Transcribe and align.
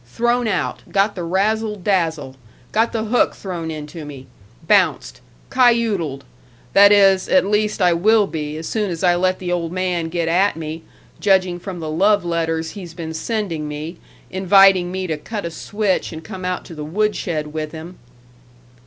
Thrown 0.07 0.47
out. 0.47 0.81
Got 0.91 1.13
the 1.13 1.23
razzle 1.23 1.75
dazzle. 1.75 2.35
Got 2.71 2.91
the 2.91 3.03
hook 3.03 3.35
thrown 3.35 3.69
into 3.69 4.03
me. 4.03 4.25
Bounced. 4.67 5.21
Kiyudeled. 5.51 6.23
That 6.73 6.91
is, 6.91 7.29
at 7.29 7.45
least, 7.45 7.83
I 7.83 7.93
will 7.93 8.25
be, 8.25 8.57
as 8.57 8.67
soon 8.67 8.89
as 8.89 9.03
I 9.03 9.13
let 9.15 9.37
the 9.37 9.51
old 9.51 9.71
man 9.71 10.09
get 10.09 10.27
at 10.27 10.57
me, 10.57 10.81
judging 11.19 11.59
from 11.59 11.79
the 11.79 11.91
love 11.91 12.25
letters 12.25 12.71
he's 12.71 12.95
been 12.95 13.13
sending 13.13 13.67
me, 13.67 13.97
inviting 14.31 14.91
me 14.91 15.05
to 15.05 15.17
cut 15.17 15.45
a 15.45 15.51
switch 15.51 16.11
and 16.11 16.23
come 16.23 16.45
out 16.45 16.65
to 16.65 16.73
the 16.73 16.83
wood 16.83 17.15
shed 17.15 17.53
with 17.53 17.71
him." 17.71 17.99